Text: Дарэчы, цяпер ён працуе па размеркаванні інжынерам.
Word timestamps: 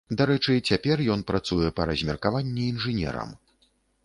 Дарэчы, 0.19 0.55
цяпер 0.71 1.03
ён 1.15 1.21
працуе 1.31 1.69
па 1.81 1.87
размеркаванні 1.91 2.67
інжынерам. 2.73 3.29